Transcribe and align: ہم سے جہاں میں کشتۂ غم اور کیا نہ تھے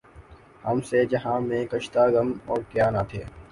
ہم 0.63 0.81
سے 0.81 1.03
جہاں 1.05 1.39
میں 1.41 1.63
کشتۂ 1.71 2.03
غم 2.13 2.29
اور 2.45 2.59
کیا 2.71 2.89
نہ 2.89 3.01
تھے 3.09 3.23